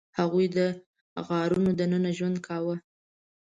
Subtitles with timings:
[0.19, 0.57] هغوی د
[1.27, 2.75] غارونو دننه ژوند کاوه.